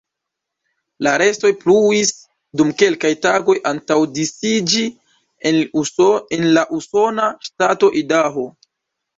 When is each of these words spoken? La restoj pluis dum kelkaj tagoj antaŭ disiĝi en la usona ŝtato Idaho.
La 1.07 1.11
restoj 1.21 1.49
pluis 1.63 2.13
dum 2.61 2.71
kelkaj 2.79 3.11
tagoj 3.25 3.57
antaŭ 3.73 3.99
disiĝi 4.17 4.87
en 6.39 6.49
la 6.59 6.67
usona 6.79 7.31
ŝtato 7.51 7.93
Idaho. 8.05 8.51